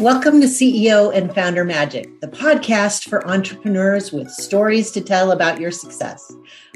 Welcome 0.00 0.40
to 0.42 0.46
CEO 0.46 1.12
and 1.12 1.34
Founder 1.34 1.64
Magic, 1.64 2.20
the 2.20 2.28
podcast 2.28 3.08
for 3.08 3.26
entrepreneurs 3.26 4.12
with 4.12 4.30
stories 4.30 4.92
to 4.92 5.00
tell 5.00 5.32
about 5.32 5.58
your 5.58 5.72
success. 5.72 6.32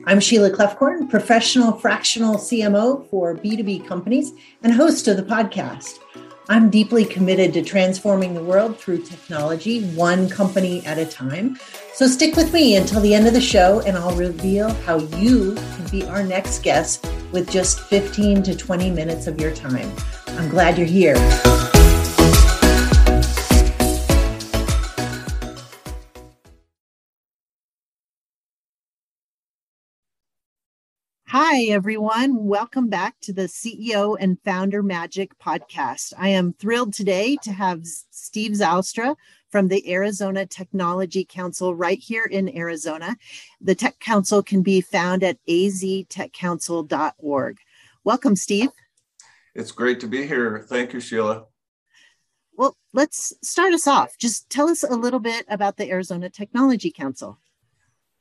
I'm 0.06 0.18
Sheila 0.18 0.50
Kloefkorn, 0.50 1.08
professional 1.08 1.70
fractional 1.78 2.34
CMO 2.34 3.08
for 3.10 3.36
B2B 3.36 3.86
companies 3.86 4.32
and 4.64 4.72
host 4.72 5.06
of 5.06 5.16
the 5.16 5.22
podcast. 5.22 6.00
I'm 6.48 6.68
deeply 6.68 7.04
committed 7.04 7.54
to 7.54 7.62
transforming 7.62 8.34
the 8.34 8.42
world 8.42 8.76
through 8.76 9.02
technology, 9.02 9.84
one 9.90 10.28
company 10.28 10.84
at 10.84 10.98
a 10.98 11.06
time. 11.06 11.60
So 11.94 12.08
stick 12.08 12.34
with 12.34 12.52
me 12.52 12.74
until 12.74 13.00
the 13.00 13.14
end 13.14 13.28
of 13.28 13.34
the 13.34 13.40
show, 13.40 13.82
and 13.82 13.96
I'll 13.96 14.16
reveal 14.16 14.68
how 14.82 14.98
you 14.98 15.54
can 15.54 15.86
be 15.92 16.04
our 16.06 16.24
next 16.24 16.64
guest 16.64 17.06
with 17.30 17.48
just 17.48 17.78
15 17.82 18.42
to 18.42 18.56
20 18.56 18.90
minutes 18.90 19.28
of 19.28 19.40
your 19.40 19.54
time. 19.54 19.92
I'm 20.26 20.48
glad 20.48 20.76
you're 20.76 20.88
here. 20.88 21.14
Hi, 31.34 31.62
everyone. 31.70 32.44
Welcome 32.44 32.90
back 32.90 33.18
to 33.22 33.32
the 33.32 33.44
CEO 33.44 34.18
and 34.20 34.38
Founder 34.44 34.82
Magic 34.82 35.38
podcast. 35.38 36.12
I 36.18 36.28
am 36.28 36.52
thrilled 36.52 36.92
today 36.92 37.38
to 37.40 37.52
have 37.52 37.86
Steve 37.86 38.52
Zylstra 38.52 39.16
from 39.48 39.68
the 39.68 39.90
Arizona 39.90 40.44
Technology 40.44 41.24
Council 41.24 41.74
right 41.74 41.98
here 41.98 42.26
in 42.26 42.54
Arizona. 42.54 43.16
The 43.62 43.74
Tech 43.74 43.98
Council 43.98 44.42
can 44.42 44.60
be 44.60 44.82
found 44.82 45.24
at 45.24 45.38
aztechcouncil.org. 45.48 47.58
Welcome, 48.04 48.36
Steve. 48.36 48.68
It's 49.54 49.72
great 49.72 50.00
to 50.00 50.06
be 50.06 50.26
here. 50.26 50.66
Thank 50.68 50.92
you, 50.92 51.00
Sheila. 51.00 51.46
Well, 52.58 52.76
let's 52.92 53.32
start 53.42 53.72
us 53.72 53.86
off. 53.86 54.18
Just 54.18 54.50
tell 54.50 54.68
us 54.68 54.82
a 54.82 54.96
little 54.96 55.18
bit 55.18 55.46
about 55.48 55.78
the 55.78 55.90
Arizona 55.90 56.28
Technology 56.28 56.90
Council. 56.90 57.38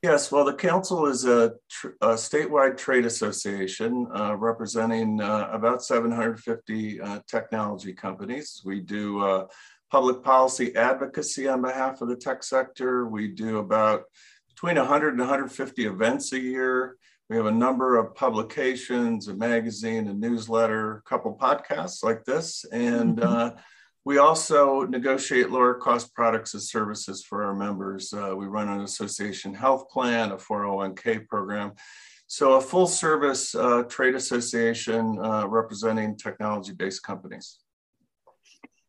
Yes, 0.01 0.31
well, 0.31 0.45
the 0.45 0.53
council 0.53 1.05
is 1.05 1.25
a, 1.25 1.53
tr- 1.69 1.89
a 2.01 2.13
statewide 2.13 2.75
trade 2.75 3.05
association 3.05 4.07
uh, 4.15 4.35
representing 4.35 5.21
uh, 5.21 5.47
about 5.51 5.83
750 5.83 6.99
uh, 6.99 7.19
technology 7.27 7.93
companies. 7.93 8.63
We 8.65 8.79
do 8.79 9.23
uh, 9.23 9.45
public 9.91 10.23
policy 10.23 10.75
advocacy 10.75 11.47
on 11.47 11.61
behalf 11.61 12.01
of 12.01 12.07
the 12.07 12.15
tech 12.15 12.41
sector. 12.41 13.05
We 13.05 13.27
do 13.27 13.59
about 13.59 14.05
between 14.49 14.77
100 14.77 15.09
and 15.09 15.19
150 15.19 15.85
events 15.85 16.33
a 16.33 16.39
year. 16.39 16.97
We 17.29 17.35
have 17.35 17.45
a 17.45 17.51
number 17.51 17.97
of 17.97 18.15
publications, 18.15 19.27
a 19.27 19.35
magazine, 19.35 20.07
a 20.07 20.13
newsletter, 20.13 20.97
a 20.97 21.01
couple 21.03 21.37
podcasts 21.39 22.03
like 22.03 22.25
this, 22.25 22.65
and 22.71 23.17
mm-hmm 23.17 23.33
uh, 23.33 23.51
we 24.03 24.17
also 24.17 24.81
negotiate 24.85 25.51
lower 25.51 25.75
cost 25.75 26.13
products 26.13 26.53
and 26.53 26.63
services 26.63 27.23
for 27.23 27.43
our 27.43 27.53
members. 27.53 28.13
Uh, 28.13 28.33
we 28.35 28.47
run 28.47 28.67
an 28.67 28.81
association 28.81 29.53
health 29.53 29.89
plan, 29.89 30.31
a 30.31 30.37
401k 30.37 31.27
program. 31.27 31.73
So, 32.25 32.53
a 32.53 32.61
full 32.61 32.87
service 32.87 33.53
uh, 33.53 33.83
trade 33.83 34.15
association 34.15 35.19
uh, 35.21 35.47
representing 35.47 36.15
technology 36.15 36.71
based 36.71 37.03
companies. 37.03 37.59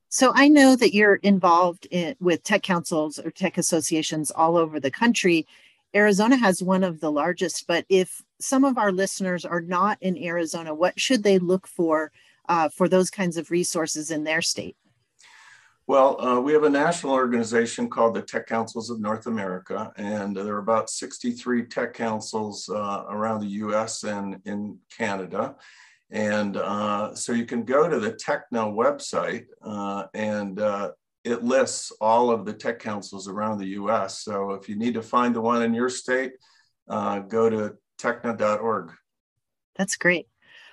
So, 0.08 0.32
I 0.34 0.48
know 0.48 0.76
that 0.76 0.94
you're 0.94 1.16
involved 1.16 1.86
in, 1.90 2.14
with 2.20 2.44
tech 2.44 2.62
councils 2.62 3.18
or 3.18 3.30
tech 3.30 3.58
associations 3.58 4.30
all 4.30 4.56
over 4.56 4.78
the 4.78 4.90
country. 4.90 5.46
Arizona 5.94 6.36
has 6.36 6.62
one 6.62 6.84
of 6.84 7.00
the 7.00 7.10
largest, 7.12 7.66
but 7.66 7.84
if 7.90 8.22
some 8.40 8.64
of 8.64 8.78
our 8.78 8.92
listeners 8.92 9.44
are 9.44 9.60
not 9.60 9.98
in 10.00 10.16
Arizona, 10.16 10.72
what 10.72 10.98
should 10.98 11.22
they 11.22 11.38
look 11.38 11.66
for 11.66 12.12
uh, 12.48 12.68
for 12.68 12.88
those 12.88 13.10
kinds 13.10 13.36
of 13.36 13.50
resources 13.50 14.10
in 14.10 14.24
their 14.24 14.40
state? 14.40 14.76
Well, 15.88 16.20
uh, 16.20 16.40
we 16.40 16.52
have 16.52 16.62
a 16.62 16.70
national 16.70 17.12
organization 17.12 17.90
called 17.90 18.14
the 18.14 18.22
Tech 18.22 18.46
Councils 18.46 18.88
of 18.88 19.00
North 19.00 19.26
America, 19.26 19.92
and 19.96 20.36
there 20.36 20.54
are 20.54 20.58
about 20.58 20.88
63 20.88 21.64
tech 21.64 21.92
councils 21.92 22.68
uh, 22.68 23.04
around 23.08 23.40
the 23.40 23.48
US 23.48 24.04
and 24.04 24.40
in 24.44 24.78
Canada. 24.96 25.56
And 26.10 26.56
uh, 26.56 27.14
so 27.16 27.32
you 27.32 27.46
can 27.46 27.64
go 27.64 27.88
to 27.88 27.98
the 27.98 28.12
TECNA 28.12 28.72
website, 28.72 29.46
uh, 29.60 30.04
and 30.14 30.60
uh, 30.60 30.92
it 31.24 31.42
lists 31.42 31.90
all 32.00 32.30
of 32.30 32.44
the 32.44 32.52
tech 32.52 32.78
councils 32.78 33.26
around 33.26 33.58
the 33.58 33.70
US. 33.80 34.20
So 34.20 34.52
if 34.52 34.68
you 34.68 34.76
need 34.76 34.94
to 34.94 35.02
find 35.02 35.34
the 35.34 35.40
one 35.40 35.62
in 35.62 35.74
your 35.74 35.88
state, 35.88 36.32
uh, 36.88 37.20
go 37.20 37.50
to 37.50 37.76
tecna.org. 38.00 38.92
That's 39.76 39.96
great. 39.96 40.28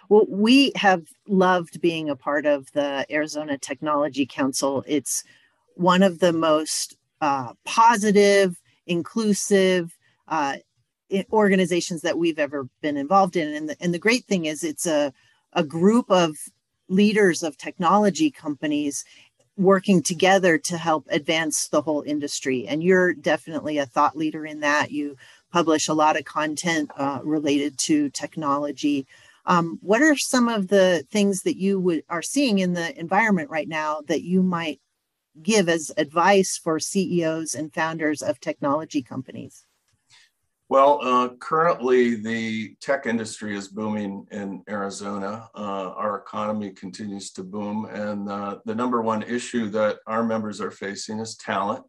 Well, 0.10 0.26
we 0.28 0.72
have 0.76 1.04
loved 1.28 1.80
being 1.82 2.10
a 2.10 2.16
part 2.16 2.48
of 2.48 2.72
the 2.74 3.06
Arizona 3.12 3.60
Technology 3.60 4.26
Council. 4.26 4.84
It's 4.88 5.24
one 5.76 6.02
of 6.02 6.18
the 6.18 6.34
most 6.34 6.98
uh, 7.22 7.54
positive, 7.64 8.60
inclusive 8.88 9.96
uh, 10.28 10.58
organizations 11.32 12.02
that 12.02 12.18
we've 12.18 12.40
ever 12.40 12.68
been 12.82 12.98
involved 12.98 13.36
in. 13.36 13.54
And 13.54 13.70
the, 13.70 13.76
and 13.80 13.94
the 13.94 14.00
great 14.00 14.26
thing 14.26 14.46
is, 14.46 14.64
it's 14.64 14.88
a, 14.88 15.14
a 15.54 15.64
group 15.64 16.10
of 16.10 16.36
leaders 16.88 17.44
of 17.44 17.58
technology 17.58 18.32
companies 18.32 19.06
working 19.58 20.02
together 20.02 20.58
to 20.58 20.78
help 20.78 21.06
advance 21.12 21.68
the 21.68 21.82
whole 21.82 22.02
industry. 22.02 22.68
And 22.68 22.82
you're 22.82 23.14
definitely 23.14 23.78
a 23.78 23.86
thought 23.86 24.18
leader 24.18 24.46
in 24.46 24.62
that. 24.62 24.90
You 24.92 25.18
publish 25.52 25.88
a 25.88 25.94
lot 25.94 26.18
of 26.18 26.26
content 26.26 26.90
uh, 26.98 27.20
related 27.24 27.78
to 27.80 28.10
technology. 28.10 29.06
Um, 29.46 29.80
what 29.82 30.02
are 30.02 30.16
some 30.16 30.48
of 30.48 30.68
the 30.68 31.06
things 31.10 31.44
that 31.44 31.58
you 31.58 31.80
would 31.80 32.04
are 32.10 32.22
seeing 32.22 32.60
in 32.60 32.74
the 32.74 32.98
environment 33.00 33.50
right 33.50 33.68
now 33.68 34.02
that 34.08 34.24
you 34.24 34.44
might 34.44 34.80
give 35.42 35.70
as 35.70 35.92
advice 35.98 36.58
for 36.58 36.80
CEOs 36.80 37.56
and 37.56 37.74
founders 37.74 38.22
of 38.22 38.40
technology 38.40 39.02
companies? 39.02 39.66
Well, 40.70 41.00
uh, 41.02 41.30
currently 41.40 42.16
the 42.16 42.76
tech 42.80 43.08
industry 43.08 43.58
is 43.58 43.68
booming 43.68 44.28
in 44.32 44.62
Arizona. 44.70 45.50
Uh, 45.56 45.94
our 45.96 46.18
economy 46.18 46.70
continues 46.70 47.32
to 47.32 47.44
boom, 47.44 47.86
and 47.86 48.30
uh, 48.30 48.60
the 48.66 48.76
number 48.76 49.02
one 49.02 49.24
issue 49.24 49.70
that 49.70 49.98
our 50.06 50.24
members 50.24 50.62
are 50.62 50.70
facing 50.70 51.20
is 51.20 51.36
talent. 51.38 51.84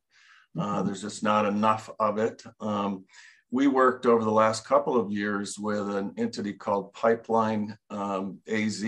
Uh, 0.59 0.65
mm-hmm. 0.65 0.87
There's 0.87 1.03
just 1.03 1.23
not 1.23 1.45
enough 1.45 1.91
of 2.01 2.17
it. 2.17 2.43
Um, 2.59 3.05
we 3.51 3.67
worked 3.67 4.07
over 4.07 4.23
the 4.23 4.31
last 4.31 4.65
couple 4.65 4.99
of 4.99 5.11
years 5.11 5.59
with 5.59 5.89
an 5.91 6.13
entity 6.17 6.53
called 6.53 6.93
Pipeline 6.93 7.77
um, 7.91 8.39
AZ, 8.49 8.83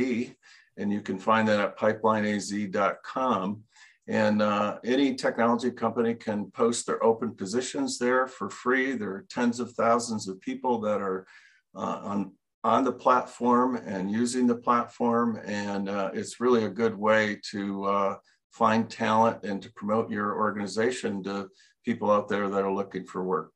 and 0.76 0.92
you 0.92 1.00
can 1.00 1.18
find 1.18 1.48
that 1.48 1.60
at 1.60 1.78
pipelineaz.com. 1.78 3.62
And 4.08 4.42
uh, 4.42 4.78
any 4.84 5.14
technology 5.14 5.70
company 5.70 6.14
can 6.14 6.50
post 6.50 6.86
their 6.86 7.02
open 7.04 7.34
positions 7.34 7.98
there 7.98 8.26
for 8.26 8.50
free. 8.50 8.92
There 8.92 9.10
are 9.10 9.26
tens 9.28 9.60
of 9.60 9.72
thousands 9.72 10.28
of 10.28 10.40
people 10.40 10.80
that 10.80 11.00
are 11.00 11.26
uh, 11.74 12.00
on 12.02 12.32
on 12.64 12.84
the 12.84 12.92
platform 12.92 13.74
and 13.74 14.08
using 14.08 14.46
the 14.46 14.54
platform, 14.54 15.40
and 15.44 15.88
uh, 15.88 16.10
it's 16.14 16.40
really 16.40 16.64
a 16.64 16.70
good 16.70 16.96
way 16.96 17.36
to 17.50 17.84
uh, 17.84 18.16
find 18.52 18.88
talent 18.88 19.42
and 19.42 19.60
to 19.62 19.72
promote 19.72 20.08
your 20.08 20.36
organization 20.36 21.24
to 21.24 21.48
people 21.84 22.08
out 22.08 22.28
there 22.28 22.48
that 22.48 22.62
are 22.62 22.72
looking 22.72 23.04
for 23.04 23.24
work 23.24 23.51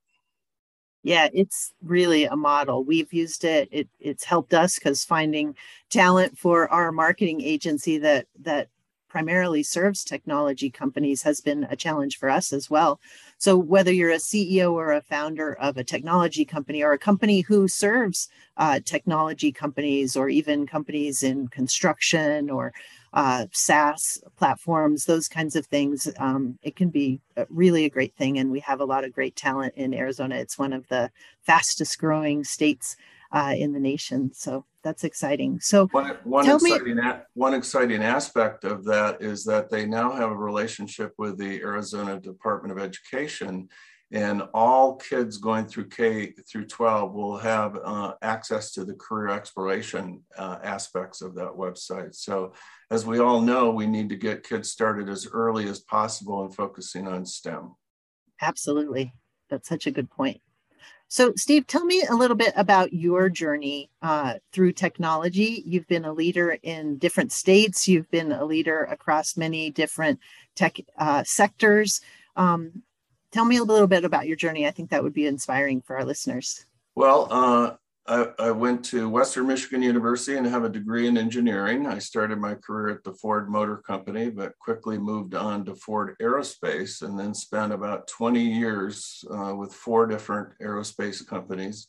yeah 1.07 1.29
it's 1.33 1.73
really 1.83 2.25
a 2.25 2.37
model. 2.37 2.85
We've 2.85 3.13
used 3.13 3.45
it, 3.45 3.69
it 3.71 3.89
it's 4.01 4.25
helped 4.25 4.53
us 4.53 4.75
because 4.77 5.05
finding 5.05 5.55
talent 5.89 6.37
for 6.37 6.69
our 6.69 6.91
marketing 6.91 7.41
agency 7.43 7.97
that 7.99 8.27
that 8.41 8.69
primarily 9.09 9.63
serves 9.63 10.03
technology 10.03 10.69
companies 10.69 11.23
has 11.23 11.41
been 11.41 11.65
a 11.71 11.77
challenge 11.77 12.19
for 12.19 12.29
us 12.29 12.53
as 12.53 12.69
well. 12.69 13.01
So 13.39 13.57
whether 13.57 13.93
you're 13.93 14.11
a 14.11 14.17
ceo 14.17 14.73
or 14.73 14.93
a 14.93 15.01
founder 15.01 15.55
of 15.55 15.77
a 15.77 15.85
technology 15.85 16.45
company 16.45 16.83
or 16.83 16.93
a 16.93 16.99
company 16.99 17.41
who 17.41 17.69
serves 17.69 18.29
uh, 18.57 18.81
technology 18.85 19.53
companies 19.53 20.17
or 20.17 20.29
even 20.29 20.67
companies 20.67 21.23
in 21.23 21.49
construction 21.49 22.51
or 22.51 22.73
uh, 23.17 23.47
SaaS 23.51 24.23
platforms, 24.37 25.07
those 25.07 25.27
kinds 25.27 25.57
of 25.57 25.65
things. 25.65 26.07
Um, 26.19 26.59
it 26.63 26.77
can 26.77 26.91
be 26.91 27.23
really 27.49 27.87
a 27.87 27.91
great 27.91 28.15
thing. 28.15 28.39
And 28.39 28.51
we 28.51 28.61
have 28.61 28.81
a 28.81 28.85
lot 28.85 29.05
of 29.05 29.15
great 29.15 29.35
talent 29.35 29.73
in 29.75 29.95
Arizona. 29.95 30.37
It's 30.37 30.59
one 30.59 30.75
of 30.75 30.87
the 30.89 31.11
fastest 31.43 31.99
growing 31.99 32.45
states 32.45 32.95
uh, 33.33 33.55
in 33.57 33.73
the 33.73 33.81
nation. 33.81 34.33
So 34.35 34.67
that's 34.83 35.03
exciting. 35.03 35.61
So 35.61 35.87
one, 35.87 36.19
one 36.25 36.49
exciting 36.49 36.97
me- 36.97 37.13
one 37.33 37.55
exciting 37.55 38.03
aspect 38.03 38.65
of 38.65 38.85
that 38.85 39.23
is 39.23 39.45
that 39.45 39.71
they 39.71 39.87
now 39.87 40.13
have 40.13 40.31
a 40.31 40.37
relationship 40.37 41.15
with 41.17 41.39
the 41.39 41.61
Arizona 41.61 42.21
Department 42.21 42.71
of 42.71 42.85
Education 42.85 43.69
and 44.13 44.43
all 44.55 44.97
kids 44.97 45.37
going 45.37 45.67
through 45.67 45.89
K 45.89 46.33
through 46.49 46.67
12 46.67 47.13
will 47.13 47.37
have 47.39 47.77
uh, 47.85 48.15
access 48.23 48.73
to 48.73 48.85
the 48.85 48.95
career 48.95 49.29
exploration 49.29 50.23
uh, 50.39 50.59
aspects 50.63 51.23
of 51.23 51.35
that 51.35 51.51
website. 51.51 52.15
So, 52.15 52.53
as 52.91 53.05
we 53.05 53.19
all 53.19 53.41
know, 53.41 53.71
we 53.71 53.87
need 53.87 54.09
to 54.11 54.17
get 54.17 54.49
kids 54.49 54.71
started 54.71 55.09
as 55.09 55.27
early 55.27 55.69
as 55.69 55.81
possible 55.81 56.45
and 56.45 56.55
focusing 56.55 57.09
on 57.09 57.27
STEM. 57.27 57.75
Absolutely. 58.41 59.13
That's 59.51 59.69
such 59.69 59.89
a 59.89 59.91
good 59.91 60.09
point. 60.09 60.41
So, 61.09 61.33
Steve, 61.37 61.67
tell 61.67 61.85
me 61.85 62.03
a 62.03 62.15
little 62.15 62.37
bit 62.37 62.53
about 62.57 62.93
your 62.93 63.29
journey 63.29 63.91
uh, 64.03 64.35
through 64.53 64.73
technology. 64.73 65.63
You've 65.65 65.87
been 65.87 66.05
a 66.05 66.13
leader 66.13 66.59
in 66.63 66.99
different 66.99 67.31
states, 67.33 67.87
you've 67.87 68.11
been 68.11 68.33
a 68.33 68.45
leader 68.45 68.85
across 68.85 69.37
many 69.37 69.71
different 69.71 70.19
tech 70.57 70.79
uh, 70.99 71.23
sectors. 71.25 72.01
Um, 72.35 72.83
tell 73.37 73.45
me 73.45 73.59
a 73.59 73.63
little 73.63 73.87
bit 73.87 74.03
about 74.03 74.27
your 74.27 74.37
journey. 74.37 74.67
I 74.67 74.71
think 74.71 74.89
that 74.89 75.03
would 75.03 75.13
be 75.13 75.27
inspiring 75.27 75.83
for 75.83 75.99
our 75.99 76.07
listeners. 76.07 76.65
Well, 76.95 77.29
uh, 77.31 77.75
I, 78.07 78.47
I, 78.47 78.51
went 78.51 78.83
to 78.87 79.11
Western 79.11 79.47
Michigan 79.47 79.83
University 79.83 80.39
and 80.39 80.47
have 80.47 80.65
a 80.65 80.71
degree 80.71 81.07
in 81.07 81.19
engineering. 81.19 81.87
I 81.87 81.99
started 81.99 82.39
my 82.39 82.55
career 82.55 82.97
at 82.97 83.05
the 83.05 83.13
Ford 83.13 83.51
Motor 83.51 83.77
Company, 83.87 84.31
but 84.31 84.59
quickly 84.59 84.97
moved 84.97 85.35
on 85.35 85.67
to 85.67 85.75
Ford 85.75 86.17
Aerospace 86.23 87.03
and 87.03 87.19
then 87.19 87.35
spent 87.35 87.75
about 87.75 88.09
20 88.09 88.41
years 88.41 89.23
uh, 89.31 89.55
with 89.55 89.75
four 89.75 90.07
different 90.07 90.59
aerospace 90.63 91.27
companies, 91.27 91.89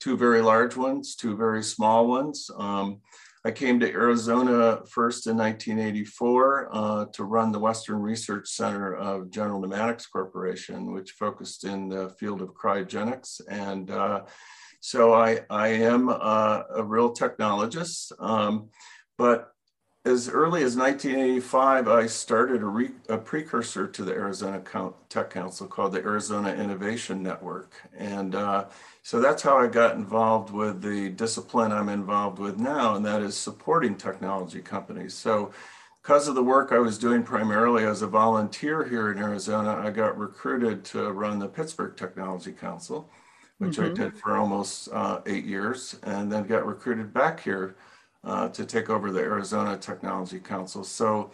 two 0.00 0.16
very 0.16 0.42
large 0.42 0.76
ones, 0.76 1.14
two 1.14 1.36
very 1.36 1.62
small 1.62 2.08
ones. 2.08 2.50
Um, 2.58 3.02
I 3.48 3.50
came 3.50 3.80
to 3.80 3.90
Arizona 3.90 4.82
first 4.90 5.26
in 5.26 5.38
1984 5.38 6.68
uh, 6.70 7.04
to 7.14 7.24
run 7.24 7.50
the 7.50 7.58
Western 7.58 7.98
Research 8.02 8.46
Center 8.46 8.94
of 8.94 9.30
General 9.30 9.58
Pneumatics 9.58 10.04
Corporation, 10.04 10.92
which 10.92 11.12
focused 11.12 11.64
in 11.64 11.88
the 11.88 12.10
field 12.20 12.42
of 12.42 12.52
cryogenics. 12.52 13.40
And 13.48 13.90
uh, 13.90 14.24
so 14.80 15.14
I, 15.14 15.40
I 15.48 15.68
am 15.68 16.10
uh, 16.10 16.64
a 16.76 16.84
real 16.84 17.14
technologist, 17.14 18.12
um, 18.20 18.68
but 19.16 19.50
as 20.08 20.28
early 20.28 20.62
as 20.62 20.76
1985, 20.76 21.86
I 21.86 22.06
started 22.06 22.62
a, 22.62 22.66
re, 22.66 22.90
a, 23.08 23.18
precursor 23.18 23.86
to 23.86 24.04
the 24.04 24.12
Arizona 24.12 24.60
Tech 25.08 25.30
Council 25.30 25.66
called 25.66 25.92
the 25.92 26.00
Arizona 26.00 26.52
Innovation 26.52 27.22
Network. 27.22 27.74
And 27.96 28.34
uh, 28.34 28.64
so 29.02 29.20
that's 29.20 29.42
how 29.42 29.58
I 29.58 29.66
got 29.66 29.94
involved 29.94 30.52
with 30.52 30.82
the 30.82 31.10
discipline 31.10 31.70
I'm 31.70 31.88
involved 31.88 32.38
with 32.38 32.58
now, 32.58 32.96
and 32.96 33.04
that 33.06 33.22
is 33.22 33.36
supporting 33.36 33.94
technology 33.94 34.60
companies. 34.60 35.14
So 35.14 35.52
because 36.02 36.26
of 36.26 36.34
the 36.34 36.42
work 36.42 36.72
I 36.72 36.78
was 36.78 36.98
doing 36.98 37.22
primarily 37.22 37.84
as 37.84 38.02
a 38.02 38.06
volunteer 38.06 38.84
here 38.84 39.12
in 39.12 39.18
Arizona, 39.18 39.80
I 39.84 39.90
got 39.90 40.18
recruited 40.18 40.84
to 40.86 41.12
run 41.12 41.38
the 41.38 41.48
Pittsburgh 41.48 41.96
Technology 41.96 42.52
Council 42.52 43.08
which 43.58 43.76
mm-hmm. 43.76 43.90
I 43.90 44.04
did 44.04 44.16
for 44.16 44.36
almost 44.36 44.88
uh, 44.92 45.20
eight 45.26 45.44
years, 45.44 45.98
and 46.04 46.30
then 46.30 46.46
got 46.46 46.64
recruited 46.64 47.12
back 47.12 47.40
here 47.40 47.74
uh, 48.28 48.48
to 48.50 48.64
take 48.64 48.90
over 48.90 49.10
the 49.10 49.20
Arizona 49.20 49.76
Technology 49.76 50.38
Council. 50.38 50.84
So 50.84 51.30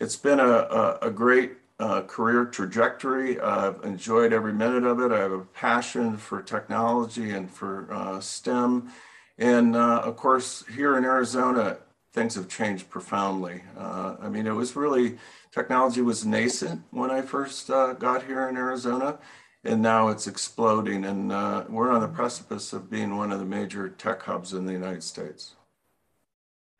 it's 0.00 0.16
been 0.16 0.40
a, 0.40 0.44
a, 0.44 0.98
a 1.02 1.10
great 1.10 1.52
uh, 1.78 2.02
career 2.02 2.46
trajectory. 2.46 3.38
I've 3.40 3.84
enjoyed 3.84 4.32
every 4.32 4.52
minute 4.52 4.84
of 4.84 4.98
it. 5.00 5.12
I 5.12 5.18
have 5.18 5.32
a 5.32 5.40
passion 5.40 6.16
for 6.16 6.42
technology 6.42 7.30
and 7.30 7.50
for 7.50 7.92
uh, 7.92 8.20
STEM. 8.20 8.90
And 9.38 9.76
uh, 9.76 10.00
of 10.04 10.16
course, 10.16 10.64
here 10.74 10.96
in 10.96 11.04
Arizona, 11.04 11.76
things 12.12 12.34
have 12.34 12.48
changed 12.48 12.90
profoundly. 12.90 13.62
Uh, 13.76 14.16
I 14.20 14.28
mean, 14.28 14.46
it 14.46 14.54
was 14.54 14.74
really, 14.74 15.18
technology 15.52 16.00
was 16.00 16.26
nascent 16.26 16.82
when 16.90 17.10
I 17.10 17.22
first 17.22 17.68
got 17.68 18.24
here 18.24 18.48
in 18.48 18.56
Arizona 18.56 19.18
and 19.64 19.82
now 19.82 20.08
it's 20.08 20.26
exploding 20.26 21.04
and 21.04 21.32
uh, 21.32 21.64
we're 21.68 21.90
on 21.90 22.00
the 22.00 22.08
precipice 22.08 22.72
of 22.72 22.90
being 22.90 23.16
one 23.16 23.32
of 23.32 23.38
the 23.38 23.44
major 23.44 23.88
tech 23.88 24.22
hubs 24.22 24.52
in 24.52 24.64
the 24.64 24.72
united 24.72 25.02
states 25.02 25.56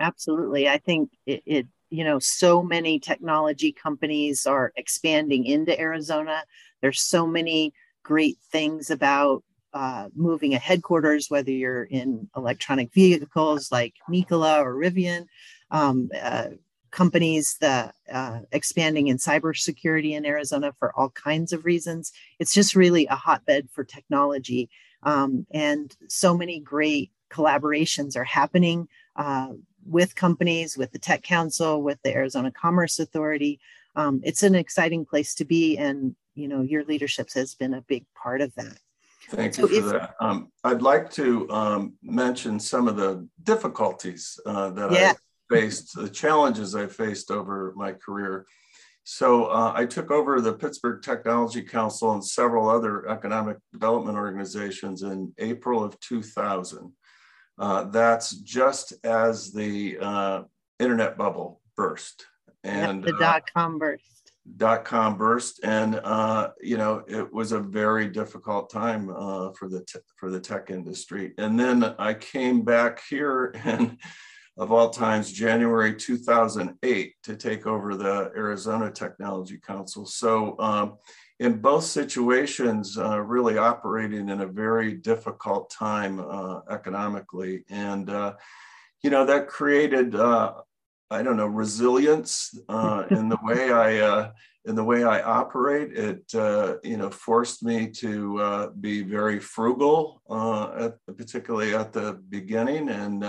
absolutely. 0.00 0.68
I 0.68 0.78
think 0.78 1.10
it, 1.26 1.42
it, 1.46 1.66
you 1.90 2.04
know 2.04 2.18
so 2.18 2.62
many 2.62 2.98
technology 2.98 3.72
companies 3.72 4.46
are 4.46 4.72
expanding 4.76 5.46
into 5.46 5.78
arizona. 5.78 6.44
There's 6.82 7.00
so 7.00 7.26
many 7.26 7.72
great 8.02 8.38
things 8.50 8.90
about 8.90 9.42
uh, 9.72 10.08
moving 10.14 10.54
a 10.54 10.58
headquarters 10.58 11.28
whether 11.28 11.50
you're 11.50 11.84
in 11.84 12.28
electronic 12.36 12.92
vehicles 12.92 13.70
like 13.70 13.94
nikola 14.08 14.62
or 14.62 14.74
rivian 14.74 15.26
um, 15.70 16.10
uh, 16.20 16.48
companies 16.90 17.56
that 17.60 17.94
uh, 18.10 18.40
expanding 18.52 19.08
in 19.08 19.18
cybersecurity 19.18 20.12
in 20.12 20.24
Arizona 20.24 20.72
for 20.78 20.92
all 20.98 21.10
kinds 21.10 21.52
of 21.52 21.66
reasons. 21.66 22.12
It's 22.38 22.54
just 22.54 22.74
really 22.74 23.06
a 23.06 23.14
hotbed 23.14 23.68
for 23.70 23.84
technology, 23.84 24.70
um, 25.02 25.46
and 25.50 25.94
so 26.08 26.36
many 26.36 26.60
great 26.60 27.12
collaborations 27.30 28.16
are 28.16 28.24
happening 28.24 28.88
uh, 29.16 29.52
with 29.88 30.14
companies, 30.14 30.76
with 30.76 30.92
the 30.92 30.98
Tech 30.98 31.22
Council, 31.22 31.82
with 31.82 31.98
the 32.02 32.14
Arizona 32.14 32.50
Commerce 32.50 32.98
Authority. 32.98 33.60
Um, 33.96 34.20
it's 34.22 34.42
an 34.42 34.54
exciting 34.54 35.04
place 35.04 35.34
to 35.36 35.44
be, 35.44 35.76
and 35.76 36.14
you 36.34 36.48
know 36.48 36.62
your 36.62 36.84
leadership 36.84 37.32
has 37.34 37.54
been 37.54 37.74
a 37.74 37.82
big 37.82 38.04
part 38.14 38.40
of 38.40 38.54
that. 38.54 38.78
Thank 39.30 39.54
so 39.54 39.68
you 39.68 39.82
for 39.82 39.96
if, 39.96 40.00
that. 40.00 40.14
Um, 40.20 40.50
I'd 40.64 40.82
like 40.82 41.10
to 41.12 41.50
um, 41.50 41.94
mention 42.02 42.58
some 42.58 42.88
of 42.88 42.96
the 42.96 43.26
difficulties 43.42 44.38
uh, 44.46 44.70
that 44.70 44.92
yeah. 44.92 45.12
I 45.14 45.54
faced, 45.54 45.94
the 45.94 46.08
challenges 46.08 46.74
I 46.74 46.86
faced 46.86 47.30
over 47.30 47.72
my 47.76 47.92
career. 47.92 48.46
So 49.04 49.46
uh, 49.46 49.72
I 49.74 49.86
took 49.86 50.10
over 50.10 50.40
the 50.40 50.52
Pittsburgh 50.52 51.02
Technology 51.02 51.62
Council 51.62 52.12
and 52.12 52.24
several 52.24 52.68
other 52.68 53.08
economic 53.08 53.56
development 53.72 54.18
organizations 54.18 55.02
in 55.02 55.32
April 55.38 55.82
of 55.82 55.98
2000. 56.00 56.92
Uh, 57.58 57.84
that's 57.84 58.36
just 58.36 58.94
as 59.04 59.52
the 59.52 59.98
uh, 60.00 60.42
internet 60.78 61.16
bubble 61.18 61.60
burst. 61.76 62.26
And 62.64 63.02
the 63.02 63.14
uh, 63.14 63.18
dot 63.18 63.42
com 63.52 63.78
burst. 63.78 64.32
Dot 64.56 64.84
com 64.84 65.18
burst, 65.18 65.60
and 65.62 66.00
uh, 66.02 66.50
you 66.60 66.78
know 66.78 67.04
it 67.06 67.32
was 67.32 67.52
a 67.52 67.60
very 67.60 68.08
difficult 68.08 68.70
time 68.70 69.10
uh, 69.10 69.52
for 69.52 69.68
the 69.68 69.84
for 70.16 70.30
the 70.30 70.40
tech 70.40 70.70
industry. 70.70 71.34
And 71.38 71.58
then 71.58 71.84
I 71.98 72.14
came 72.14 72.62
back 72.62 73.02
here 73.08 73.54
and 73.64 73.98
of 74.58 74.72
all 74.72 74.90
times, 74.90 75.32
January 75.32 75.94
2008, 75.94 77.14
to 77.22 77.36
take 77.36 77.66
over 77.66 77.94
the 77.94 78.32
Arizona 78.36 78.90
Technology 78.90 79.58
Council. 79.58 80.04
So, 80.04 80.56
um, 80.58 80.96
in 81.40 81.60
both 81.60 81.84
situations, 81.84 82.98
uh, 82.98 83.20
really 83.20 83.58
operating 83.58 84.28
in 84.28 84.40
a 84.40 84.46
very 84.46 84.94
difficult 84.94 85.70
time 85.70 86.18
uh, 86.20 86.60
economically. 86.68 87.64
And, 87.70 88.10
uh, 88.10 88.34
you 89.02 89.10
know, 89.10 89.24
that 89.24 89.46
created, 89.46 90.16
uh, 90.16 90.54
I 91.10 91.22
don't 91.22 91.36
know, 91.36 91.46
resilience 91.46 92.58
uh, 92.68 93.04
in 93.10 93.28
the 93.28 93.38
way 93.42 93.72
I. 93.72 93.98
Uh, 93.98 94.32
in 94.64 94.74
the 94.74 94.84
way 94.84 95.02
I 95.02 95.22
operate, 95.22 95.96
it 95.96 96.24
you 96.84 96.98
know 96.98 97.08
forced 97.08 97.62
me 97.62 97.88
to 97.88 98.70
be 98.78 99.02
very 99.02 99.40
frugal, 99.40 100.20
at, 100.78 100.98
particularly 101.16 101.74
at 101.74 101.94
the 101.94 102.20
beginning, 102.28 102.90
and 102.90 103.24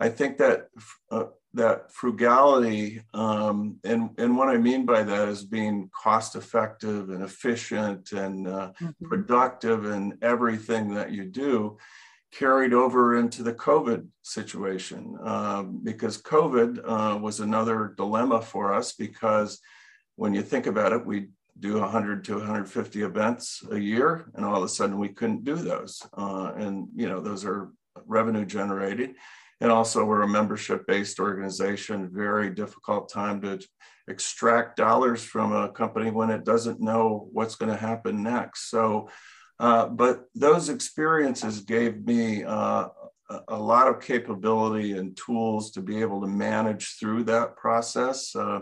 I 0.00 0.08
think 0.08 0.38
that 0.38 0.68
uh, 1.10 1.26
that 1.54 1.92
frugality, 1.92 3.00
um, 3.14 3.78
and 3.84 4.10
and 4.18 4.36
what 4.36 4.48
I 4.48 4.56
mean 4.56 4.84
by 4.84 5.04
that 5.04 5.28
is 5.28 5.44
being 5.44 5.88
cost 6.02 6.34
effective 6.34 7.10
and 7.10 7.22
efficient 7.22 8.12
and 8.12 8.48
uh, 8.48 8.72
mm-hmm. 8.80 9.06
productive 9.08 9.86
in 9.86 10.18
everything 10.20 10.94
that 10.94 11.12
you 11.12 11.24
do, 11.24 11.78
carried 12.32 12.74
over 12.74 13.16
into 13.16 13.44
the 13.44 13.54
COVID 13.54 14.08
situation 14.22 15.16
um, 15.22 15.80
because 15.84 16.20
COVID 16.20 16.80
uh, 16.84 17.18
was 17.18 17.38
another 17.38 17.94
dilemma 17.96 18.42
for 18.42 18.74
us 18.74 18.92
because 18.92 19.60
when 20.16 20.34
you 20.34 20.42
think 20.42 20.66
about 20.66 20.92
it, 20.92 21.06
we 21.06 21.28
do 21.60 21.78
100 21.78 22.24
to 22.24 22.34
150 22.34 23.02
events 23.02 23.62
a 23.70 23.78
year, 23.78 24.28
and 24.34 24.44
all 24.44 24.56
of 24.56 24.64
a 24.64 24.68
sudden 24.68 24.98
we 24.98 25.08
couldn't 25.08 25.44
do 25.44 25.54
those, 25.54 26.02
uh, 26.18 26.52
and 26.56 26.88
you 26.96 27.08
know 27.08 27.20
those 27.20 27.44
are 27.44 27.70
revenue 28.06 28.44
generated 28.44 29.14
and 29.64 29.72
also, 29.72 30.04
we're 30.04 30.20
a 30.20 30.28
membership 30.28 30.86
based 30.86 31.18
organization, 31.18 32.10
very 32.12 32.50
difficult 32.50 33.10
time 33.10 33.40
to 33.40 33.58
extract 34.08 34.76
dollars 34.76 35.24
from 35.24 35.54
a 35.54 35.70
company 35.70 36.10
when 36.10 36.28
it 36.28 36.44
doesn't 36.44 36.82
know 36.82 37.30
what's 37.32 37.54
going 37.54 37.72
to 37.72 37.78
happen 37.78 38.22
next. 38.22 38.68
So, 38.68 39.08
uh, 39.58 39.86
but 39.86 40.26
those 40.34 40.68
experiences 40.68 41.62
gave 41.62 42.04
me 42.04 42.44
uh, 42.44 42.88
a 43.48 43.58
lot 43.58 43.88
of 43.88 44.02
capability 44.02 44.98
and 44.98 45.16
tools 45.16 45.70
to 45.70 45.80
be 45.80 46.02
able 46.02 46.20
to 46.20 46.26
manage 46.26 46.98
through 47.00 47.24
that 47.24 47.56
process. 47.56 48.36
Uh, 48.36 48.60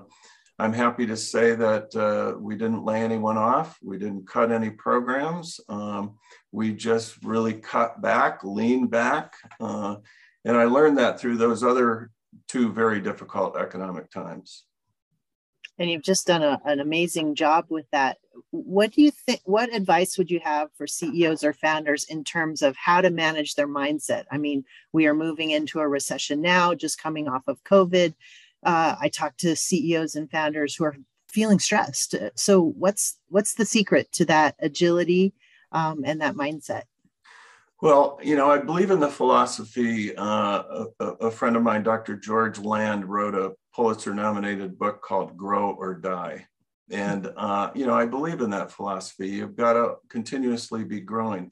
I'm 0.60 0.72
happy 0.72 1.06
to 1.06 1.16
say 1.16 1.56
that 1.56 1.96
uh, 1.96 2.38
we 2.38 2.54
didn't 2.54 2.84
lay 2.84 3.02
anyone 3.02 3.38
off. 3.38 3.76
We 3.82 3.98
didn't 3.98 4.28
cut 4.28 4.52
any 4.52 4.70
programs. 4.70 5.58
Um, 5.68 6.14
we 6.52 6.72
just 6.72 7.24
really 7.24 7.54
cut 7.54 8.00
back, 8.00 8.44
lean 8.44 8.86
back, 8.86 9.34
uh, 9.58 9.96
and 10.44 10.56
I 10.56 10.64
learned 10.64 10.98
that 10.98 11.20
through 11.20 11.36
those 11.36 11.62
other 11.62 12.10
two 12.48 12.72
very 12.72 13.00
difficult 13.00 13.56
economic 13.56 14.10
times. 14.10 14.64
And 15.78 15.90
you've 15.90 16.02
just 16.02 16.26
done 16.26 16.42
a, 16.42 16.60
an 16.64 16.80
amazing 16.80 17.34
job 17.34 17.66
with 17.68 17.86
that. 17.92 18.18
What 18.50 18.92
do 18.92 19.02
you 19.02 19.10
think? 19.10 19.40
What 19.44 19.74
advice 19.74 20.18
would 20.18 20.30
you 20.30 20.40
have 20.44 20.68
for 20.74 20.86
CEOs 20.86 21.42
or 21.42 21.52
founders 21.54 22.04
in 22.04 22.24
terms 22.24 22.62
of 22.62 22.76
how 22.76 23.00
to 23.00 23.10
manage 23.10 23.54
their 23.54 23.68
mindset? 23.68 24.24
I 24.30 24.38
mean, 24.38 24.64
we 24.92 25.06
are 25.06 25.14
moving 25.14 25.50
into 25.50 25.80
a 25.80 25.88
recession 25.88 26.42
now, 26.42 26.74
just 26.74 27.00
coming 27.00 27.26
off 27.26 27.42
of 27.46 27.64
COVID. 27.64 28.14
Uh, 28.62 28.96
I 29.00 29.08
talk 29.08 29.36
to 29.38 29.56
CEOs 29.56 30.14
and 30.14 30.30
founders 30.30 30.74
who 30.74 30.84
are 30.84 30.96
feeling 31.28 31.58
stressed. 31.58 32.14
So, 32.36 32.60
what's 32.60 33.18
what's 33.28 33.54
the 33.54 33.64
secret 33.64 34.12
to 34.12 34.24
that 34.26 34.54
agility 34.60 35.32
um, 35.72 36.02
and 36.04 36.20
that 36.20 36.34
mindset? 36.34 36.82
Well, 37.82 38.20
you 38.22 38.36
know, 38.36 38.48
I 38.48 38.58
believe 38.58 38.92
in 38.92 39.00
the 39.00 39.08
philosophy. 39.08 40.14
Uh, 40.16 40.84
a, 41.00 41.04
a, 41.04 41.30
friend 41.32 41.56
of 41.56 41.64
mine, 41.64 41.82
Dr. 41.82 42.14
George 42.14 42.60
Land, 42.60 43.04
wrote 43.04 43.34
a 43.34 43.54
Pulitzer 43.74 44.14
nominated 44.14 44.78
book 44.78 45.02
called 45.02 45.36
Grow 45.36 45.72
or 45.72 45.94
Die. 45.94 46.46
And, 46.92 47.32
uh, 47.36 47.72
you 47.74 47.84
know, 47.84 47.94
I 47.94 48.06
believe 48.06 48.40
in 48.40 48.50
that 48.50 48.70
philosophy. 48.70 49.30
You've 49.30 49.56
got 49.56 49.72
to 49.72 49.96
continuously 50.08 50.84
be 50.84 51.00
growing. 51.00 51.50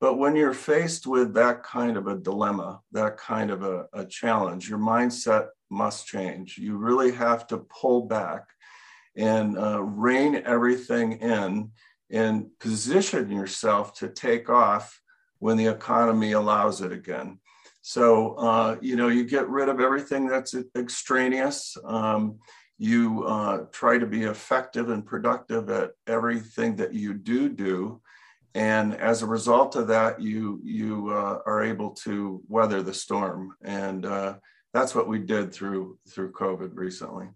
But 0.00 0.18
when 0.18 0.34
you're 0.34 0.52
faced 0.52 1.06
with 1.06 1.32
that 1.34 1.62
kind 1.62 1.96
of 1.96 2.08
a 2.08 2.18
dilemma, 2.18 2.80
that 2.90 3.16
kind 3.16 3.52
of 3.52 3.62
a, 3.62 3.86
a 3.92 4.04
challenge, 4.04 4.68
your 4.68 4.80
mindset 4.80 5.46
must 5.70 6.08
change. 6.08 6.58
You 6.58 6.76
really 6.76 7.12
have 7.12 7.46
to 7.48 7.58
pull 7.58 8.06
back 8.06 8.42
and 9.14 9.56
uh, 9.56 9.80
rein 9.80 10.42
everything 10.44 11.20
in 11.20 11.70
and 12.10 12.46
position 12.58 13.30
yourself 13.30 13.94
to 13.98 14.08
take 14.08 14.50
off 14.50 15.00
when 15.38 15.56
the 15.56 15.66
economy 15.66 16.32
allows 16.32 16.80
it 16.80 16.92
again. 16.92 17.38
So, 17.82 18.34
uh, 18.34 18.76
you 18.80 18.96
know, 18.96 19.08
you 19.08 19.24
get 19.24 19.48
rid 19.48 19.68
of 19.68 19.80
everything 19.80 20.26
that's 20.26 20.54
extraneous. 20.76 21.76
Um, 21.84 22.38
you 22.76 23.24
uh, 23.24 23.64
try 23.72 23.98
to 23.98 24.06
be 24.06 24.24
effective 24.24 24.90
and 24.90 25.06
productive 25.06 25.70
at 25.70 25.92
everything 26.06 26.76
that 26.76 26.92
you 26.94 27.14
do 27.14 27.48
do. 27.48 28.00
And 28.54 28.94
as 28.94 29.22
a 29.22 29.26
result 29.26 29.76
of 29.76 29.88
that, 29.88 30.20
you, 30.20 30.60
you 30.64 31.10
uh, 31.10 31.40
are 31.46 31.62
able 31.62 31.90
to 32.04 32.42
weather 32.48 32.82
the 32.82 32.94
storm. 32.94 33.54
And 33.62 34.04
uh, 34.04 34.34
that's 34.72 34.94
what 34.94 35.08
we 35.08 35.18
did 35.18 35.52
through, 35.52 35.98
through 36.08 36.32
COVID 36.32 36.70
recently. 36.74 37.28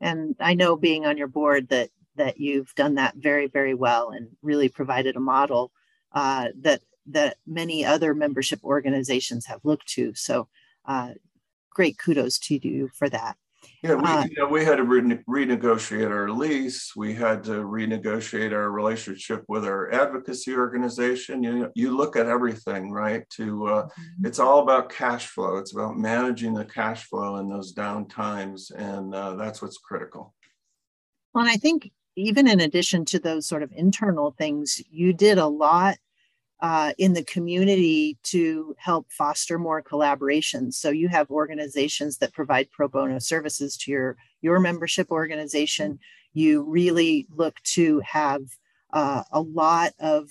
And 0.00 0.36
I 0.40 0.54
know 0.54 0.76
being 0.76 1.06
on 1.06 1.16
your 1.16 1.28
board 1.28 1.68
that 1.70 1.90
that 2.16 2.40
you've 2.40 2.74
done 2.74 2.94
that 2.94 3.14
very, 3.16 3.46
very 3.46 3.74
well 3.74 4.10
and 4.10 4.28
really 4.42 4.68
provided 4.68 5.16
a 5.16 5.20
model 5.20 5.70
uh, 6.16 6.48
that 6.62 6.80
that 7.08 7.36
many 7.46 7.84
other 7.84 8.14
membership 8.14 8.58
organizations 8.64 9.46
have 9.46 9.60
looked 9.64 9.86
to. 9.86 10.12
So, 10.14 10.48
uh, 10.86 11.10
great 11.70 11.98
kudos 11.98 12.38
to 12.40 12.66
you 12.66 12.90
for 12.94 13.08
that. 13.10 13.36
Yeah, 13.82 13.94
we, 13.94 14.04
uh, 14.04 14.24
you 14.24 14.36
know, 14.38 14.48
we 14.48 14.64
had 14.64 14.76
to 14.76 14.84
re- 14.84 15.18
renegotiate 15.28 16.10
our 16.10 16.30
lease. 16.30 16.96
We 16.96 17.14
had 17.14 17.44
to 17.44 17.64
renegotiate 17.64 18.52
our 18.52 18.70
relationship 18.70 19.44
with 19.48 19.64
our 19.66 19.92
advocacy 19.92 20.54
organization. 20.54 21.42
You 21.42 21.70
you 21.74 21.94
look 21.94 22.16
at 22.16 22.26
everything, 22.26 22.90
right? 22.90 23.28
To 23.30 23.66
uh, 23.66 23.82
mm-hmm. 23.84 24.26
it's 24.26 24.38
all 24.38 24.60
about 24.62 24.88
cash 24.88 25.26
flow. 25.26 25.58
It's 25.58 25.74
about 25.74 25.98
managing 25.98 26.54
the 26.54 26.64
cash 26.64 27.04
flow 27.04 27.36
in 27.36 27.48
those 27.50 27.72
down 27.72 28.08
times, 28.08 28.70
and 28.70 29.14
uh, 29.14 29.34
that's 29.34 29.60
what's 29.60 29.78
critical. 29.78 30.34
Well, 31.34 31.44
and 31.44 31.52
I 31.52 31.56
think 31.56 31.92
even 32.16 32.48
in 32.48 32.60
addition 32.60 33.04
to 33.04 33.18
those 33.18 33.46
sort 33.46 33.62
of 33.62 33.70
internal 33.72 34.30
things, 34.38 34.82
you 34.90 35.12
did 35.12 35.36
a 35.36 35.46
lot 35.46 35.98
uh, 36.60 36.92
in 36.98 37.12
the 37.12 37.24
community 37.24 38.16
to 38.22 38.74
help 38.78 39.06
foster 39.10 39.58
more 39.58 39.82
collaboration. 39.82 40.72
So 40.72 40.90
you 40.90 41.08
have 41.08 41.30
organizations 41.30 42.18
that 42.18 42.32
provide 42.32 42.70
pro 42.70 42.88
bono 42.88 43.18
services 43.18 43.76
to 43.78 43.90
your 43.90 44.16
your 44.40 44.58
membership 44.60 45.10
organization. 45.10 45.98
You 46.32 46.62
really 46.62 47.26
look 47.30 47.60
to 47.74 48.00
have 48.00 48.42
uh, 48.92 49.24
a 49.32 49.40
lot 49.40 49.92
of 49.98 50.30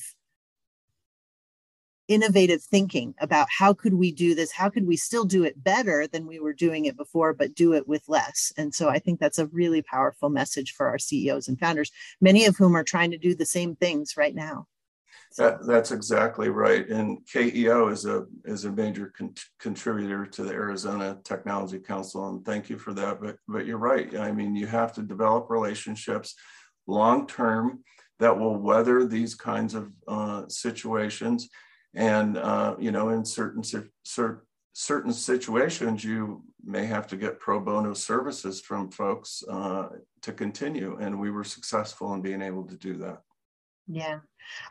innovative 2.08 2.62
thinking 2.62 3.16
about 3.20 3.48
how 3.50 3.74
could 3.74 3.96
we 3.96 4.12
do 4.12 4.36
this 4.36 4.52
how 4.52 4.70
could 4.70 4.86
we 4.86 4.96
still 4.96 5.26
do 5.26 5.44
it 5.44 5.64
better 5.64 6.06
than 6.06 6.28
we 6.28 6.40
were 6.40 6.54
doing 6.54 6.86
it 6.86 6.96
before 6.96 7.34
but 7.34 7.56
do 7.56 7.74
it 7.74 7.88
with 7.88 8.08
less 8.08 8.54
and 8.58 8.76
so 8.76 8.90
i 8.90 9.00
think 9.00 9.20
that's 9.20 9.40
a 9.40 9.48
really 9.48 9.82
powerful 9.82 10.30
message 10.30 10.72
for 10.74 10.88
our 10.88 11.00
ceos 11.00 11.48
and 11.48 11.60
founders 11.60 11.92
many 12.22 12.46
of 12.46 12.56
whom 12.56 12.76
are 12.76 12.84
trying 12.84 13.10
to 13.10 13.18
do 13.18 13.34
the 13.34 13.44
same 13.44 13.76
things 13.76 14.16
right 14.16 14.36
now 14.36 14.68
that, 15.38 15.66
that's 15.66 15.92
exactly 15.92 16.50
right. 16.50 16.88
And 16.88 17.20
KEO 17.28 17.92
is 17.92 18.06
a 18.06 18.26
is 18.46 18.66
a 18.66 18.72
major 18.72 19.14
con- 19.18 19.34
contributor 19.60 20.26
to 20.26 20.44
the 20.44 20.54
Arizona 20.54 21.18
Technology 21.24 21.80
Council, 21.80 22.30
and 22.30 22.46
thank 22.46 22.70
you 22.70 22.78
for 22.78 22.94
that. 22.94 23.22
But 23.22 23.38
but 23.48 23.66
you're 23.66 23.78
right. 23.78 24.16
I 24.18 24.32
mean, 24.32 24.56
you 24.56 24.68
have 24.68 24.94
to 24.94 25.02
develop 25.02 25.50
relationships 25.50 26.36
long 26.88 27.28
term 27.28 27.84
that 28.20 28.38
will 28.38 28.58
weather 28.58 29.06
these 29.06 29.36
kinds 29.36 29.74
of 29.74 29.92
uh, 30.08 30.44
situations. 30.48 31.50
And 31.94 32.38
uh, 32.38 32.76
you 32.80 32.92
know, 32.92 33.10
in 33.10 33.26
certain 33.26 33.64
certain 33.64 34.42
certain 34.72 35.14
situations, 35.14 36.04
you 36.04 36.44
may 36.64 36.86
have 36.86 37.08
to 37.08 37.18
get 37.18 37.40
pro 37.40 37.60
bono 37.60 37.94
services 37.94 38.62
from 38.62 38.90
folks 38.90 39.44
uh, 39.50 39.88
to 40.22 40.34
continue. 40.34 40.98
And 41.00 41.20
we 41.20 41.32
were 41.32 41.44
successful 41.44 42.14
in 42.14 42.22
being 42.22 42.42
able 42.42 42.64
to 42.68 42.76
do 42.76 42.96
that. 42.98 43.22
Yeah. 43.88 44.20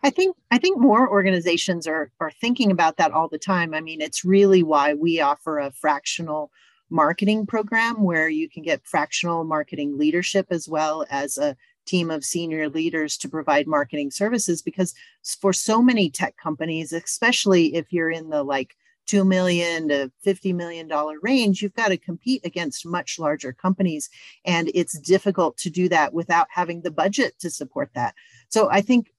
I 0.02 0.10
think 0.10 0.36
I 0.50 0.58
think 0.58 0.78
more 0.78 1.08
organizations 1.08 1.86
are 1.86 2.10
are 2.20 2.30
thinking 2.30 2.70
about 2.70 2.96
that 2.98 3.12
all 3.12 3.28
the 3.28 3.38
time. 3.38 3.74
I 3.74 3.80
mean, 3.80 4.00
it's 4.00 4.24
really 4.24 4.62
why 4.62 4.94
we 4.94 5.20
offer 5.20 5.58
a 5.58 5.72
fractional 5.72 6.50
marketing 6.90 7.46
program 7.46 8.02
where 8.02 8.28
you 8.28 8.48
can 8.48 8.62
get 8.62 8.86
fractional 8.86 9.44
marketing 9.44 9.98
leadership 9.98 10.46
as 10.50 10.68
well 10.68 11.04
as 11.10 11.38
a 11.38 11.56
team 11.86 12.10
of 12.10 12.24
senior 12.24 12.68
leaders 12.68 13.16
to 13.18 13.28
provide 13.28 13.66
marketing 13.66 14.10
services 14.10 14.62
because 14.62 14.94
for 15.40 15.52
so 15.52 15.82
many 15.82 16.08
tech 16.08 16.36
companies, 16.36 16.92
especially 16.92 17.74
if 17.74 17.92
you're 17.92 18.10
in 18.10 18.30
the 18.30 18.42
like 18.42 18.76
2 19.06 19.24
million 19.24 19.88
to 19.88 20.10
50 20.22 20.52
million 20.52 20.88
dollar 20.88 21.16
range 21.22 21.62
you've 21.62 21.74
got 21.74 21.88
to 21.88 21.96
compete 21.96 22.44
against 22.44 22.86
much 22.86 23.18
larger 23.18 23.52
companies 23.52 24.08
and 24.44 24.70
it's 24.74 24.98
difficult 24.98 25.56
to 25.58 25.70
do 25.70 25.88
that 25.88 26.14
without 26.14 26.46
having 26.50 26.82
the 26.82 26.90
budget 26.90 27.38
to 27.40 27.50
support 27.50 27.90
that. 27.94 28.14
So 28.48 28.70
i 28.70 28.80
think 28.80 29.12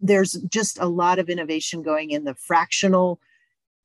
there's 0.00 0.32
just 0.50 0.78
a 0.78 0.86
lot 0.86 1.18
of 1.18 1.30
innovation 1.30 1.82
going 1.82 2.10
in 2.10 2.24
the 2.24 2.34
fractional 2.34 3.20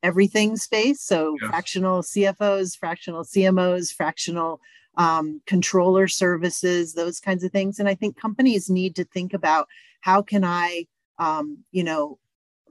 everything 0.02 0.56
space. 0.56 1.00
So 1.00 1.36
yes. 1.40 1.50
fractional 1.50 2.02
cfos 2.02 2.76
fractional 2.76 3.24
cmos 3.24 3.92
fractional 3.92 4.60
um, 4.96 5.40
controller 5.46 6.08
services 6.08 6.94
those 6.94 7.20
kinds 7.20 7.44
of 7.44 7.52
things. 7.52 7.78
And 7.78 7.88
i 7.88 7.94
think 7.94 8.20
companies 8.20 8.68
need 8.68 8.96
to 8.96 9.04
think 9.04 9.34
about 9.34 9.68
how 10.00 10.22
can 10.22 10.44
i 10.44 10.86
um, 11.18 11.58
you 11.70 11.84
know 11.84 12.18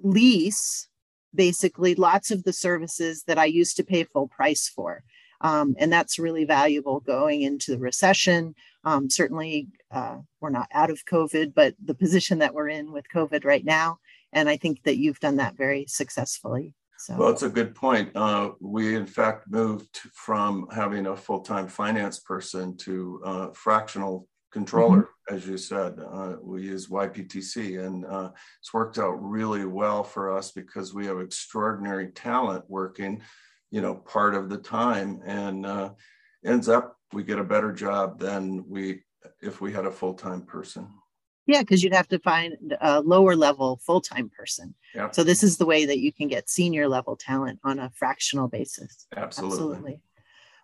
lease 0.01 0.88
basically 1.33 1.95
lots 1.95 2.31
of 2.31 2.43
the 2.43 2.53
services 2.53 3.23
that 3.23 3.37
I 3.37 3.45
used 3.45 3.77
to 3.77 3.83
pay 3.83 4.03
full 4.03 4.27
price 4.27 4.67
for. 4.67 5.03
Um, 5.41 5.75
and 5.79 5.91
that's 5.91 6.19
really 6.19 6.43
valuable 6.43 6.99
going 6.99 7.43
into 7.43 7.71
the 7.71 7.79
recession. 7.79 8.55
Um, 8.83 9.09
certainly, 9.09 9.67
uh, 9.91 10.17
we're 10.41 10.49
not 10.49 10.67
out 10.73 10.89
of 10.89 11.05
COVID, 11.05 11.53
but 11.53 11.75
the 11.83 11.93
position 11.93 12.39
that 12.39 12.53
we're 12.53 12.69
in 12.69 12.91
with 12.91 13.05
COVID 13.13 13.45
right 13.45 13.63
now. 13.63 13.99
And 14.33 14.49
I 14.49 14.57
think 14.57 14.83
that 14.83 14.97
you've 14.97 15.19
done 15.19 15.37
that 15.37 15.55
very 15.55 15.85
successfully. 15.87 16.73
So. 16.97 17.15
Well, 17.15 17.29
it's 17.29 17.43
a 17.43 17.49
good 17.49 17.73
point. 17.73 18.13
Uh, 18.13 18.51
we, 18.59 18.95
in 18.95 19.05
fact, 19.05 19.45
moved 19.49 20.01
from 20.13 20.67
having 20.73 21.07
a 21.07 21.15
full 21.15 21.39
time 21.39 21.69
finance 21.69 22.19
person 22.19 22.75
to 22.77 23.21
uh, 23.25 23.47
fractional 23.53 24.27
controller, 24.51 25.01
mm-hmm. 25.01 25.35
as 25.35 25.47
you 25.47 25.57
said. 25.57 25.99
Uh, 25.99 26.35
we 26.41 26.63
use 26.63 26.87
YPTC, 26.87 27.85
and 27.85 28.05
uh, 28.05 28.31
it's 28.59 28.73
worked 28.73 28.97
out 28.97 29.15
really 29.21 29.65
well 29.65 30.03
for 30.03 30.35
us 30.35 30.51
because 30.51 30.93
we 30.93 31.05
have 31.05 31.19
extraordinary 31.19 32.09
talent 32.11 32.65
working, 32.67 33.21
you 33.71 33.81
know, 33.81 33.95
part 33.95 34.35
of 34.35 34.49
the 34.49 34.57
time, 34.57 35.21
and 35.25 35.65
uh, 35.65 35.91
ends 36.45 36.69
up 36.69 36.95
we 37.13 37.23
get 37.23 37.39
a 37.39 37.43
better 37.43 37.71
job 37.71 38.19
than 38.19 38.63
we 38.67 39.03
if 39.41 39.61
we 39.61 39.73
had 39.73 39.85
a 39.85 39.91
full 39.91 40.13
time 40.13 40.41
person. 40.43 40.87
Yeah, 41.47 41.61
because 41.61 41.83
you'd 41.83 41.95
have 41.95 42.07
to 42.09 42.19
find 42.19 42.77
a 42.79 43.01
lower 43.01 43.35
level 43.35 43.79
full 43.83 44.01
time 44.01 44.29
person. 44.29 44.75
Yep. 44.93 45.15
So 45.15 45.23
this 45.23 45.41
is 45.41 45.57
the 45.57 45.65
way 45.65 45.85
that 45.85 45.99
you 45.99 46.13
can 46.13 46.27
get 46.27 46.49
senior 46.49 46.87
level 46.87 47.15
talent 47.15 47.59
on 47.63 47.79
a 47.79 47.89
fractional 47.95 48.47
basis. 48.47 49.07
Absolutely. 49.15 49.55
Absolutely. 49.55 50.01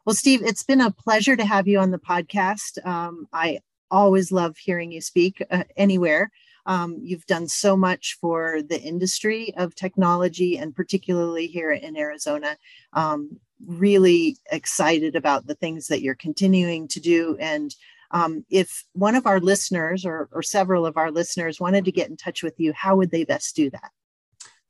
Well, 0.06 0.16
Steve, 0.16 0.44
it's 0.44 0.62
been 0.62 0.82
a 0.82 0.92
pleasure 0.92 1.36
to 1.36 1.44
have 1.46 1.68
you 1.68 1.80
on 1.80 1.90
the 1.90 1.98
podcast. 1.98 2.86
Um, 2.86 3.28
I 3.34 3.62
always 3.92 4.32
love 4.32 4.58
hearing 4.58 4.92
you 4.92 5.02
speak 5.02 5.44
uh, 5.52 5.64
anywhere. 5.78 6.32
Um, 6.66 7.00
you've 7.02 7.26
done 7.28 7.48
so 7.48 7.78
much 7.78 8.18
for 8.20 8.62
the 8.62 8.82
industry 8.82 9.54
of 9.56 9.76
technology 9.76 10.58
and 10.58 10.76
particularly 10.76 11.48
here 11.48 11.72
in 11.72 11.96
Arizona. 11.96 12.58
Um, 12.94 13.40
really 13.66 14.38
excited 14.52 15.16
about 15.16 15.48
the 15.48 15.56
things 15.56 15.88
that 15.88 16.02
you're 16.02 16.16
continuing 16.16 16.88
to 16.90 17.00
do. 17.00 17.38
And 17.40 17.74
um, 18.12 18.46
if 18.50 18.84
one 18.94 19.16
of 19.16 19.26
our 19.26 19.40
listeners 19.40 20.06
or, 20.06 20.30
or, 20.32 20.44
several 20.44 20.86
of 20.86 20.98
our 20.98 21.12
listeners 21.12 21.60
wanted 21.60 21.86
to 21.86 21.92
get 21.92 22.10
in 22.10 22.18
touch 22.18 22.44
with 22.44 22.60
you, 22.60 22.72
how 22.74 22.96
would 22.96 23.12
they 23.12 23.26
best 23.26 23.56
do 23.56 23.70
that? 23.72 23.92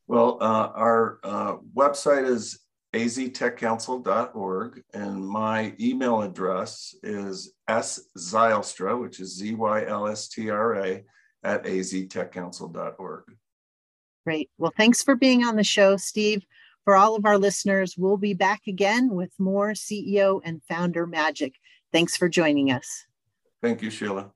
Well, 0.07 0.37
uh, 0.39 0.71
our 0.73 1.19
uh, 1.23 1.57
website 1.75 2.27
is 2.27 2.59
aztechcouncil.org, 2.95 4.83
and 4.93 5.27
my 5.27 5.75
email 5.79 6.21
address 6.21 6.95
is 7.03 7.53
szylstra, 7.69 8.99
which 8.99 9.19
is 9.19 9.35
Z-Y-L-S-T-R-A, 9.37 11.03
at 11.43 11.63
aztechcouncil.org. 11.63 13.23
Great. 14.25 14.49
Well, 14.57 14.73
thanks 14.75 15.03
for 15.03 15.15
being 15.15 15.43
on 15.43 15.55
the 15.55 15.63
show, 15.63 15.97
Steve. 15.97 16.43
For 16.83 16.95
all 16.95 17.15
of 17.15 17.25
our 17.25 17.37
listeners, 17.37 17.95
we'll 17.97 18.17
be 18.17 18.33
back 18.33 18.61
again 18.67 19.09
with 19.09 19.31
more 19.37 19.71
CEO 19.71 20.41
and 20.43 20.61
founder 20.67 21.05
magic. 21.05 21.55
Thanks 21.91 22.15
for 22.17 22.29
joining 22.29 22.71
us. 22.71 23.05
Thank 23.61 23.81
you, 23.81 23.89
Sheila. 23.89 24.31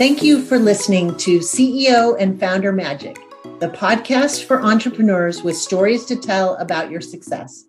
Thank 0.00 0.22
you 0.22 0.42
for 0.42 0.58
listening 0.58 1.14
to 1.18 1.40
CEO 1.40 2.16
and 2.18 2.40
Founder 2.40 2.72
Magic, 2.72 3.18
the 3.58 3.68
podcast 3.68 4.44
for 4.44 4.62
entrepreneurs 4.62 5.42
with 5.42 5.58
stories 5.58 6.06
to 6.06 6.16
tell 6.16 6.56
about 6.56 6.90
your 6.90 7.02
success. 7.02 7.66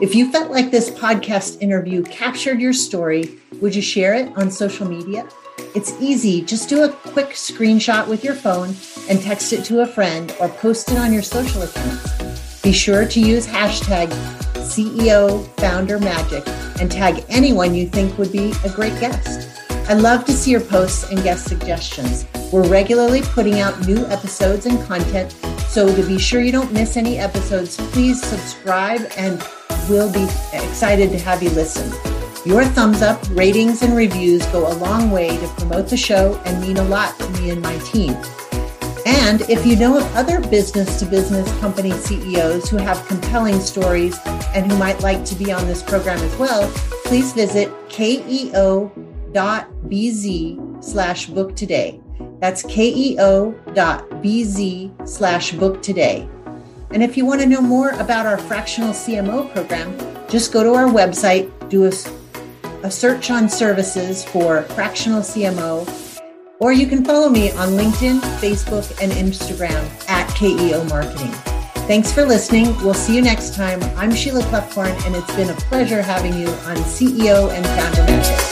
If 0.00 0.14
you 0.14 0.32
felt 0.32 0.50
like 0.50 0.70
this 0.70 0.88
podcast 0.88 1.60
interview 1.60 2.02
captured 2.04 2.58
your 2.58 2.72
story, 2.72 3.38
would 3.60 3.74
you 3.74 3.82
share 3.82 4.14
it 4.14 4.34
on 4.34 4.50
social 4.50 4.88
media? 4.88 5.28
It's 5.74 5.92
easy. 6.00 6.40
Just 6.40 6.70
do 6.70 6.84
a 6.84 6.88
quick 6.90 7.32
screenshot 7.32 8.08
with 8.08 8.24
your 8.24 8.34
phone 8.34 8.74
and 9.10 9.20
text 9.20 9.52
it 9.52 9.62
to 9.66 9.82
a 9.82 9.86
friend 9.86 10.34
or 10.40 10.48
post 10.48 10.90
it 10.90 10.96
on 10.96 11.12
your 11.12 11.20
social 11.20 11.60
accounts. 11.64 12.62
Be 12.62 12.72
sure 12.72 13.06
to 13.06 13.20
use 13.20 13.46
hashtag 13.46 14.08
CEO 14.54 15.46
Founder 15.60 15.98
Magic 15.98 16.48
and 16.80 16.90
tag 16.90 17.22
anyone 17.28 17.74
you 17.74 17.86
think 17.86 18.16
would 18.16 18.32
be 18.32 18.54
a 18.64 18.70
great 18.70 18.98
guest. 19.00 19.63
I 19.86 19.92
love 19.92 20.24
to 20.24 20.32
see 20.32 20.50
your 20.50 20.62
posts 20.62 21.10
and 21.10 21.22
guest 21.22 21.46
suggestions. 21.46 22.26
We're 22.50 22.66
regularly 22.66 23.20
putting 23.20 23.60
out 23.60 23.86
new 23.86 24.06
episodes 24.06 24.64
and 24.64 24.82
content, 24.86 25.32
so 25.68 25.94
to 25.94 26.02
be 26.06 26.18
sure 26.18 26.40
you 26.40 26.52
don't 26.52 26.72
miss 26.72 26.96
any 26.96 27.18
episodes, 27.18 27.76
please 27.92 28.22
subscribe 28.22 29.02
and 29.18 29.46
we'll 29.90 30.10
be 30.10 30.24
excited 30.54 31.10
to 31.10 31.18
have 31.18 31.42
you 31.42 31.50
listen. 31.50 31.92
Your 32.46 32.64
thumbs 32.64 33.02
up, 33.02 33.22
ratings, 33.30 33.82
and 33.82 33.94
reviews 33.94 34.46
go 34.46 34.72
a 34.72 34.74
long 34.74 35.10
way 35.10 35.36
to 35.36 35.48
promote 35.48 35.88
the 35.88 35.98
show 35.98 36.40
and 36.46 36.62
mean 36.62 36.78
a 36.78 36.84
lot 36.84 37.18
to 37.18 37.28
me 37.32 37.50
and 37.50 37.60
my 37.60 37.76
team. 37.80 38.16
And 39.04 39.42
if 39.50 39.66
you 39.66 39.76
know 39.76 39.98
of 39.98 40.16
other 40.16 40.40
business 40.40 40.98
to 41.00 41.04
business 41.04 41.50
company 41.60 41.90
CEOs 41.90 42.70
who 42.70 42.78
have 42.78 43.06
compelling 43.06 43.60
stories 43.60 44.18
and 44.54 44.70
who 44.70 44.78
might 44.78 45.00
like 45.00 45.26
to 45.26 45.34
be 45.34 45.52
on 45.52 45.66
this 45.66 45.82
program 45.82 46.18
as 46.20 46.36
well, 46.38 46.70
please 47.04 47.34
visit 47.34 47.70
keo.bz 49.34 50.84
slash 50.84 51.26
book 51.26 51.56
today. 51.56 52.00
That's 52.40 52.62
keo.bz 52.62 53.18
slash 55.08 55.52
book 55.52 55.82
today. 55.82 56.28
And 56.92 57.02
if 57.02 57.16
you 57.16 57.26
want 57.26 57.40
to 57.40 57.46
know 57.46 57.60
more 57.60 57.90
about 57.90 58.26
our 58.26 58.38
fractional 58.38 58.90
CMO 58.90 59.52
program, 59.52 59.96
just 60.28 60.52
go 60.52 60.62
to 60.62 60.74
our 60.74 60.86
website, 60.86 61.50
do 61.68 61.86
a, 61.86 61.92
a 62.86 62.90
search 62.90 63.30
on 63.30 63.48
services 63.48 64.24
for 64.24 64.62
fractional 64.62 65.20
CMO, 65.20 66.20
or 66.60 66.72
you 66.72 66.86
can 66.86 67.04
follow 67.04 67.28
me 67.28 67.50
on 67.52 67.70
LinkedIn, 67.70 68.20
Facebook, 68.38 68.88
and 69.02 69.10
Instagram 69.12 69.82
at 70.08 70.28
KEO 70.30 70.88
Marketing. 70.88 71.32
Thanks 71.88 72.12
for 72.12 72.24
listening. 72.24 72.74
We'll 72.78 72.94
see 72.94 73.14
you 73.16 73.20
next 73.22 73.54
time. 73.54 73.82
I'm 73.96 74.14
Sheila 74.14 74.42
Kloefkorn, 74.42 75.04
and 75.04 75.16
it's 75.16 75.34
been 75.34 75.50
a 75.50 75.54
pleasure 75.54 76.00
having 76.00 76.32
you 76.34 76.46
on 76.46 76.76
CEO 76.76 77.50
and 77.50 77.66
Founder 77.66 78.04
Magic. 78.04 78.43